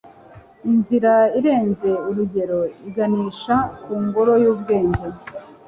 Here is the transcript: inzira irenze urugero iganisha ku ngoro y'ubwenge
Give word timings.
inzira 0.69 1.13
irenze 1.39 1.89
urugero 2.09 2.59
iganisha 2.87 3.55
ku 3.81 3.93
ngoro 4.05 4.33
y'ubwenge 4.43 5.07